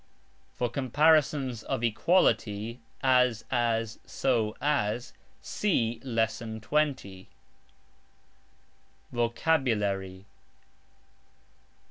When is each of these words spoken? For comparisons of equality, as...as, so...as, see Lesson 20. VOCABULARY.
For 0.55 0.67
comparisons 0.67 1.61
of 1.61 1.83
equality, 1.83 2.79
as...as, 3.03 3.99
so...as, 4.03 5.13
see 5.43 6.01
Lesson 6.03 6.59
20. 6.61 7.29
VOCABULARY. 9.11 10.25